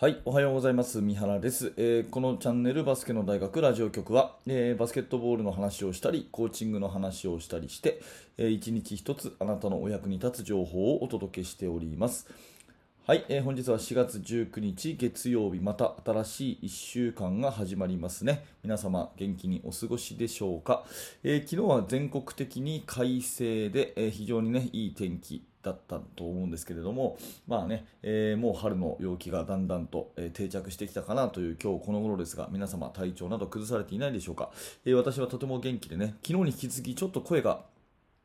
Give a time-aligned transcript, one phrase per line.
[0.00, 1.02] はい、おはようございます。
[1.02, 8.00] 三原です、えーこのチャンネルバスケの大学ラジオ局は、えーバスケットボールの話をしたり、コーチングの話をしたりして、
[8.38, 12.26] えー一日一つあなたのお役に立つ情報をお届けしております。
[13.06, 18.46] はい、えー本日は4月19日月曜日、また新しい1週間が始まりますね。
[18.62, 20.82] 皆様、元気にお過ごしでしょうか？
[21.24, 34.50] えー昨日は全国的に快晴で、えー非常にね、いい天気だったと思うんですけれども、まあね、えーもう春の陽気がだんだんと、えー定着してきたかなという今日この頃ですが、皆様体調など崩されていないでしょうか？
[34.84, 37.64] えー私はとても元気でね、昨日に引き続きちょっと声が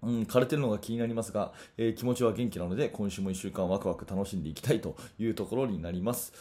[0.00, 6.32] うん、枯れてるのが気になりますが、えー気持ちは元気なので、今週も1週間ワクワク楽しんでいきたいというところになります。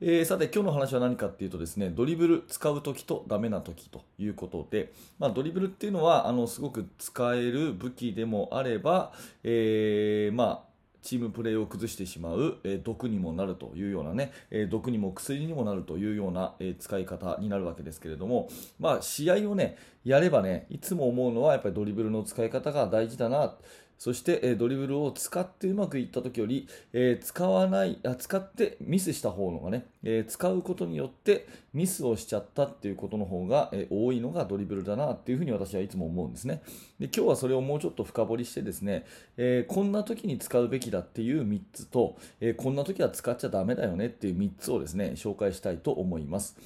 [0.00, 9.12] えーさて、今日の話は何かっていうとですね、ドリブル使うときとダメなときということで、まあ、ドリブルっていうのは、あの、すごく使える武器でもあれば、
[9.44, 18.48] えーまあ、チームプレーを崩してしまう、えー毒にもなるというようなね、えー毒にも薬にもなるというような、えー使い方になるわけですけれども、
[18.80, 23.54] まあ、試合をね、やればね、いつも思うのはやっぱりドリブルの使い方が大事だな。
[23.98, 36.62] そして、えドリブルを使ってうまくいった時より、え使わないあ、使ってミスした方のがね、え使うことによってミスをしちゃったっていうことの方が、え多いのがドリブルだなっていうふうに私はいつも思うんですね。
[36.98, 46.56] で今日はそれをもうちょっと深掘りしてですね、えこんな時に使うべきだっていう3つと、えこんな時は使っちゃダメだよねっていう3つをですね、紹介したいと思います。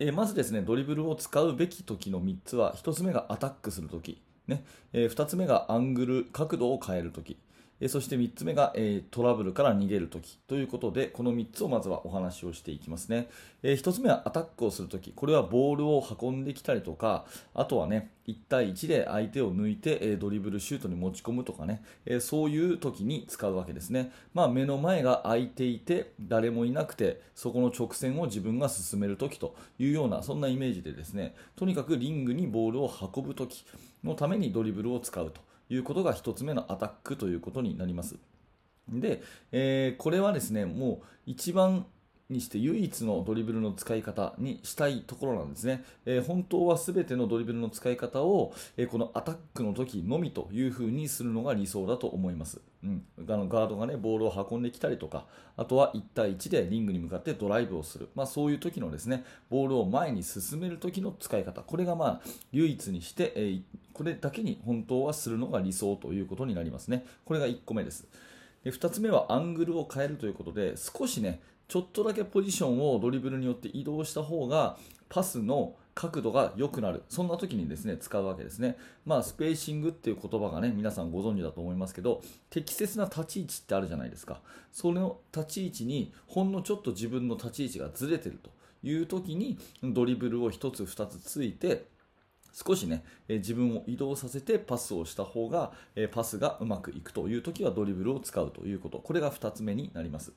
[0.00, 4.64] えまずですね、ドリブルを使うべき時の3つは、1つ目がアタックする時、ね。
[4.92, 7.38] え2つ目がアングル、角度を変える時、
[7.84, 13.28] えそして3つ目が、えトラブルから逃げる時ということで、この3つをまずはお話をしていきますね。
[13.62, 24.12] え1つ目はアタックをする時、これはボールを運んできたりとか、あとはね、1対1で相手を抜いて、えドリブルシュートに持ち込むとかね、えそういう時に使うわけですね。
[24.32, 33.66] まあ、目の前が空いていて、誰もいなくて、そこの直線を自分が進める時というような、そんなイメージでですね、とにかくリングにボールを運ぶ時
[34.02, 38.16] のためにドリブルを使うということが1つ目のアタックということになります。
[38.88, 41.86] で、えーこれはですね、もう一番
[42.30, 45.84] にして唯一のドリブルの使い方にしたいところなんですね。
[46.06, 52.60] えー本当は全てのドリブルの使い方を、えーこのアタックの時のみという風にするのが理想だと思います。
[52.82, 55.26] うん、あのガードがね、ボールを運んできたりとか、
[55.56, 58.08] あとは1対1でリングに向かってドライブをする。
[58.14, 61.60] まあそういう時のですね、ボールを前に進める時の使い方。
[61.62, 62.20] これがまあ
[62.52, 63.62] 唯一にして、えー
[63.94, 67.06] これだけに本当はするのが理想ということになりますね。
[67.24, 68.08] これが1個目です。
[68.64, 77.04] で2つ目はアングルを変えるということで少しねちょっとだけポジションをドリブルによって移動した方がパスの角度が良くなる。
[77.08, 78.76] そんな時にですね使うわけですね、
[79.06, 82.20] まあ、スペーシングっていう言葉がね皆さんご存知だと思いますけど
[82.50, 84.40] 適切な立ち位置ってあるじゃないですか。
[84.72, 88.50] その立ち位置にほんのちょっと自分の立ち位置がずれてると
[88.82, 91.84] いう時にドリブルを1つ2つついて
[92.54, 95.72] 少しね、自分を移動させてパスをした方が、
[96.12, 100.32] パスがうまくいくという時はドリブルを使うということ、これが2つ目になります。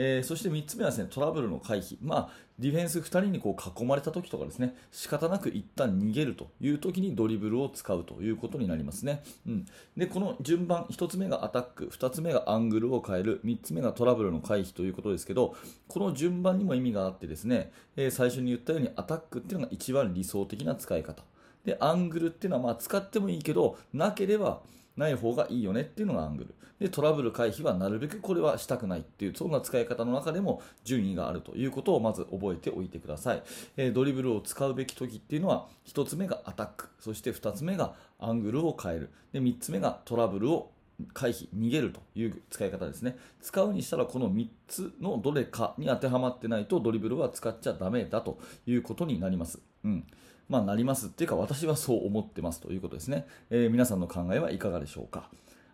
[0.00, 4.76] えーそして3つ目はですねトラブルの回避、まあ、ディフェンス2人にこう囲まれた時とかですね。
[4.92, 9.66] 仕方なく一旦逃げるという時にドリブルを使うということになりますね、うん、
[9.96, 13.40] でこの順番1つ目がアタック2つ目がアングルを変える。
[13.44, 15.56] 3つ目がトラブルの回避ということですけど
[15.88, 21.24] この順番にも意味があってですね、えー最初に言ったようにアタックっていうのが一番理想的な使い方。
[21.64, 24.60] でアングルっていうのはまあ使ってもいいけどなければ
[24.98, 26.54] ない方がいいよねっていうのがアングル。
[26.78, 33.42] でトラブル回避はなるべくこれはしたくないっていうそんな使い方の中でも順位があるということをまず覚えておいてください、
[33.76, 36.88] えードリブルを使うべき時っていうのは1つ目がアタック。
[37.00, 39.10] そして2つ目がアングルを変える。
[39.32, 40.70] で3つ目がトラブルを
[41.12, 43.16] 回避、逃げるという使い方ですね。
[43.40, 49.60] 使うにしたらこの3つのどれかに当てはまってないとドリブルは使っちゃダメだということになります。
[49.84, 50.04] うん。
[50.48, 53.26] まあなりますっていうか私はそう思ってますということですね。
[53.50, 55.28] えー皆さんの考えはいかがでしょうか。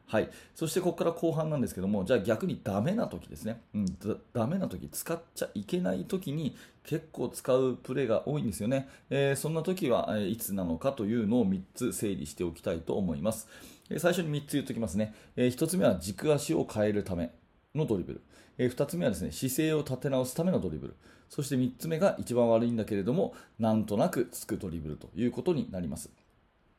[0.07, 3.93] はい、そしてここから後半なんですけども、じゃあ逆にダメな時ですね、うん、だ
[4.35, 13.49] ダメな時使っちゃいけない時に結構使うプレーが多いんですよね、えーそんな時は、いつなのかというのを3つ整理しておきたいと思います。
[13.89, 17.31] 最初に3つ言っておきますね、1つ目は軸足を変えるため
[17.75, 20.95] のドリブル、2つ目はですね姿勢を立て直すためのドリブル、
[21.29, 26.11] そして3つ目が一番悪いんだけれども、なんとなくつくドリブルということになります。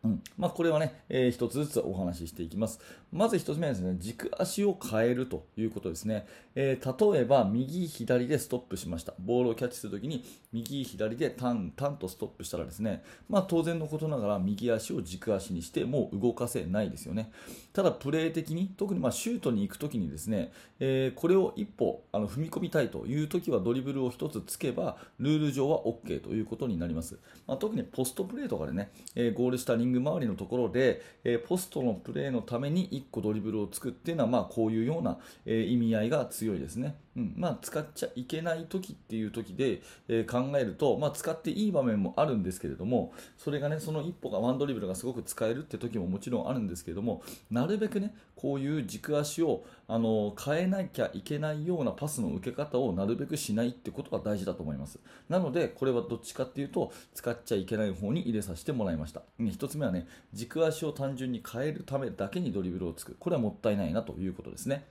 [0.06, 2.80] うんまあ、これはね、えー、一つずつお話ししていきます。
[3.12, 6.28] まず一つ目はですね、軸足を変えるということですね。
[6.54, 9.14] えー、例えば、右、左でストップしました。
[9.20, 10.24] ボールをキャッチするときに、
[10.54, 17.32] 右、左でタン、タンとストップしたらですね、まあ、当然のことながら、右足を軸足にして、もう動かせないですよね。
[17.74, 27.18] ただ、プレー的に、特にまシュートに行くときにですね、えー、これを一歩あの踏み込みたいというときは、ドリブルを一つつけば、ルール上は OK ということになります。
[27.48, 36.96] まあ、特にポストプレーとかでね、えゴール下リンググ周りのところで、えポストのプレーのために1個ドリブルを作っていうのは、まあ、こういうような、え意味合いが強いですね。
[37.18, 55.00] うんまあ、使っちゃいけない時っていう時で、えー、考えると、まあ、使っていい場面もあるんですけれどもそれがねその一歩がワンドリブルがすごく使えるって時ももちろんあるんですけれどもなるべくねこういう軸足をあの変えなきゃいけないようなパスの受け方をなるべくしないってことが大事だと思います。
[55.30, 59.22] なのでこれはどっちかっていうと使っちゃいけない方に入れさせてもらいました。
[59.40, 63.16] 1つ目はね軸足を単純に変えるためだけにドリブルをつく。
[63.20, 64.86] これはもったいないなということですね。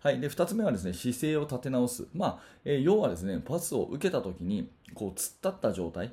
[0.00, 6.12] はい、で2つ目はですね姿勢を立て直す、まあえー、要はですねパスを受けたときにこう突っ立った状態、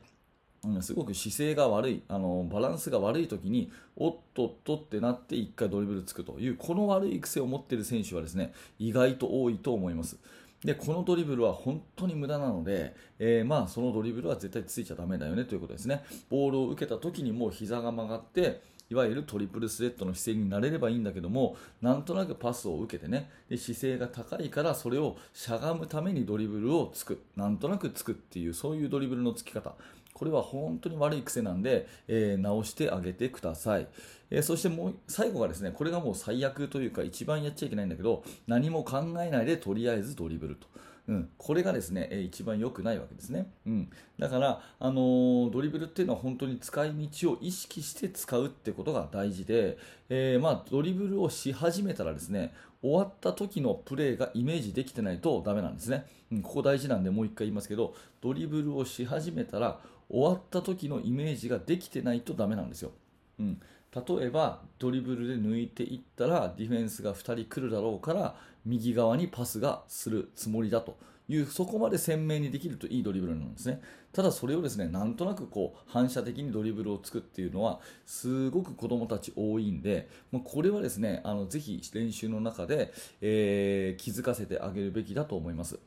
[0.81, 10.17] すごく姿勢が悪いあのバランスが悪いときにおっとっとってなって1回ドリブルつくというこの悪い癖を持っている選手はですね意外と多いと思います。
[10.63, 16.03] でこのドリブルは本当に無駄なので、えー、まあそのドリブルは絶対ついちゃだめだよねということですね。
[16.29, 29.73] ボールを受けた時にもう膝が曲がっていわゆるトリプルスレッドの姿勢になれればいいんだけどもなんとなくパスを受けてねで姿勢が高いからそれをしゃがむためにドリブルをつくなんとなくつくっていうそういうドリブルのつき方
[30.15, 33.87] これは本当に悪い癖なんで、えー、直してあげてください、
[34.31, 40.67] えー、そしてもう最後がですねこれがもう最悪というか一番やっちゃいけないんだけど何も考えないでとりあえずドリブルと。
[41.07, 43.51] うん、これがですね、え一番良くないわけですね。
[43.67, 49.77] うん、だから、あのー、ドリブルっていうのは本当に使い道を意識して使うってことが大事で、
[50.09, 56.07] えー、まあ、ドリブルをし始めたらですね、終わった時のプレーがイメージできてないとダメなんですね。
[56.31, 59.79] うん、ここ大事なんでもう一回言いますけど、ドリブルをし始めたら
[60.09, 62.91] 終わった時のイメージができてないとダメなんですよ。
[63.39, 63.59] うん、
[63.91, 68.35] 例えばドリブルで抜いていったらディフェンスが2人来るだろうから
[68.65, 70.97] 右側にパスがするつもりだと。
[71.27, 73.81] いうそこまで鮮明にできるといいドリブルなんですね。
[74.13, 85.79] ただそれをですねなんとなくこう反射的にドリブルをつくっていうのはすごく子供たち多いんでもうこれはですねあのぜひ練習の中で、えー、気づかせてあげるべきだと思います。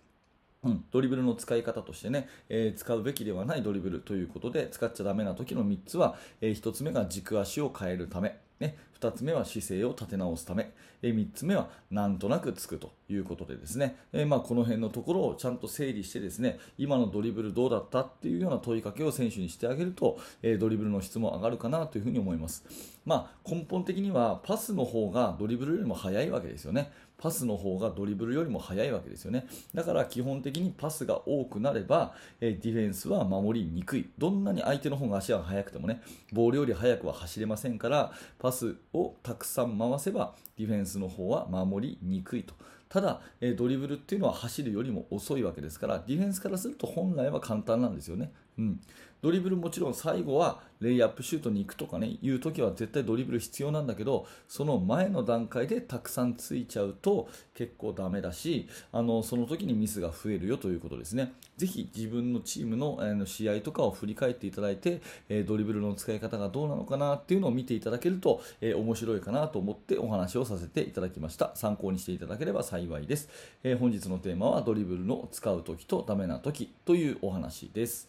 [0.65, 8.39] うん、ドリブルの使い方としてね、えー、使うべきではないドリブルということで使っちゃだめな時の3つは、えー、1つ目が軸足を変えるため。
[8.61, 22.65] ね、2つ目は姿勢を立て直すため、え3つ目はなんとなくつくということでですね、えまあ、この辺のところをちゃんと整理してですね今のドリブルどうだったっていうような問いかけを選手にしてあげると、えドリブルの質も上がるかなというふに思います、
[23.07, 26.91] まあ、根本的にはパスの方がドリブルよりも速いわけですよね。
[27.19, 29.47] パスの方がドリブルよりも速いわけですよね。
[29.75, 34.09] だから基本的にパスが多くなれば、えディフェンスは守りにくい。
[34.17, 36.01] どんなに相手の方が足が速くてもね
[36.33, 42.55] ボールより速くは走れませんからパスをたくさん回せばディフェンスの方は守りにくいと。
[42.89, 48.33] ただ、えドリブルっていうのは走るよりも遅いわけですからディフェンスからすると本来は簡単なんですよね。
[48.59, 48.81] うん、
[49.21, 61.33] ドリブルもちろん最後はレイアップシュートに行くとかねいう時は絶対ドリブル必要なんだけどその前の段階でたくさんついちゃうと結構ダメだしあのその時にミスが増えるよということですね。
[61.57, 71.51] ぜひ自分のチームのあの試合とかを振り返っていただいて、えドリブルの使い方がどうなのかなっていうのを見ていただけると、え面白いかなと思ってお話をさせていただきました。
[71.57, 73.29] 参考にしていただければ幸いです、
[73.65, 78.09] え本日のテーマはドリブルの使う時とダメな時というお話です。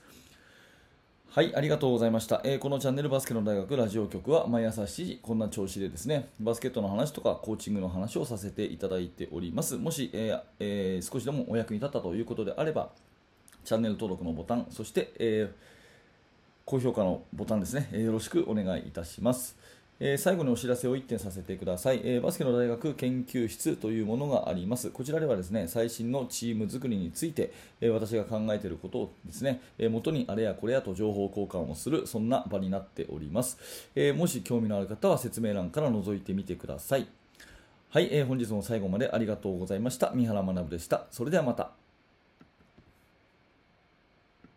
[1.31, 9.77] はい、ありがとうございました、えー、このチャンネルバスケの大学ラジオ局は毎朝7時、こんな調子でですね、バスケットの話とかコーチングの話をさせていただいております。
[9.77, 12.89] もし、えーえー、少しでもお役に立ったということであれば、
[13.63, 15.51] チャンネル登録のボタン、そして、え、
[16.65, 19.55] 高評価のボタンですね、よろしくお願いいたします。
[20.01, 24.91] え、最後にお知らせを1点させてください、え、バスケの大学研究室というものがあります。
[24.91, 27.51] こちらではですね最新のチーム作りについて、
[27.81, 33.57] え、私が考えていることをですね、え元にあれやこれやと情報交換をするそんな場になっております、
[33.95, 37.07] えもし興味のある方は説明欄から覗いてみてください。
[37.89, 40.11] はい、え本日も最後までありがとうございました。
[40.13, 41.07] 三原学でした。
[41.11, 41.78] それではまた。